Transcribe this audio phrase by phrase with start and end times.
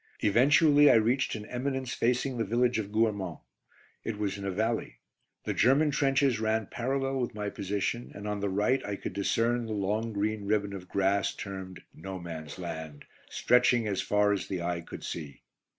[0.23, 3.37] Eventually I reached an eminence facing the village of Gouerment.
[4.03, 4.97] It was in a valley.
[5.43, 9.67] The German trenches ran parallel with my position, and on the right I could discern
[9.67, 14.63] the long green ribbon of grass termed "No Man's Land," stretching as far as the
[14.63, 15.43] eye could see.